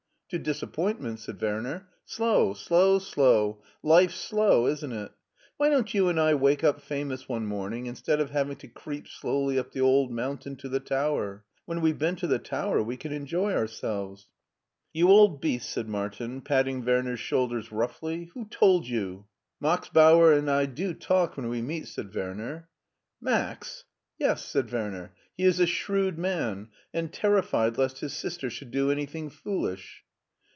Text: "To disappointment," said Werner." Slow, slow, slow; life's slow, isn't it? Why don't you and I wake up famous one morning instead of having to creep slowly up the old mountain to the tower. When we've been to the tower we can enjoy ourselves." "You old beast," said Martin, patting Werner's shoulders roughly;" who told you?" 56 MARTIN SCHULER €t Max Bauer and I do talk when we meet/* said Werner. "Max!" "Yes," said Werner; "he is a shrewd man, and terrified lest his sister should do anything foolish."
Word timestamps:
"To 0.31 0.39
disappointment," 0.39 1.19
said 1.19 1.41
Werner." 1.41 1.89
Slow, 2.05 2.53
slow, 2.53 2.99
slow; 2.99 3.61
life's 3.83 4.15
slow, 4.15 4.65
isn't 4.65 4.93
it? 4.93 5.11
Why 5.57 5.67
don't 5.67 5.93
you 5.93 6.07
and 6.07 6.17
I 6.17 6.35
wake 6.35 6.63
up 6.63 6.79
famous 6.79 7.27
one 7.27 7.45
morning 7.45 7.85
instead 7.85 8.21
of 8.21 8.29
having 8.29 8.55
to 8.59 8.69
creep 8.69 9.09
slowly 9.09 9.59
up 9.59 9.73
the 9.73 9.81
old 9.81 10.09
mountain 10.09 10.55
to 10.59 10.69
the 10.69 10.79
tower. 10.79 11.43
When 11.65 11.81
we've 11.81 11.99
been 11.99 12.15
to 12.15 12.27
the 12.27 12.39
tower 12.39 12.81
we 12.81 12.95
can 12.95 13.11
enjoy 13.11 13.51
ourselves." 13.53 14.29
"You 14.93 15.09
old 15.09 15.41
beast," 15.41 15.69
said 15.69 15.89
Martin, 15.89 16.39
patting 16.39 16.85
Werner's 16.85 17.19
shoulders 17.19 17.69
roughly;" 17.69 18.29
who 18.33 18.45
told 18.45 18.87
you?" 18.87 19.25
56 19.61 19.61
MARTIN 19.61 19.81
SCHULER 19.81 19.81
€t 19.81 19.81
Max 19.81 19.89
Bauer 19.89 20.31
and 20.31 20.49
I 20.49 20.65
do 20.65 20.93
talk 20.93 21.35
when 21.35 21.49
we 21.49 21.61
meet/* 21.61 21.89
said 21.89 22.15
Werner. 22.15 22.69
"Max!" 23.19 23.83
"Yes," 24.17 24.45
said 24.45 24.71
Werner; 24.71 25.13
"he 25.35 25.43
is 25.43 25.59
a 25.59 25.65
shrewd 25.65 26.17
man, 26.17 26.69
and 26.93 27.11
terrified 27.11 27.77
lest 27.77 27.97
his 27.99 28.13
sister 28.13 28.49
should 28.49 28.71
do 28.71 28.89
anything 28.89 29.29
foolish." 29.29 30.05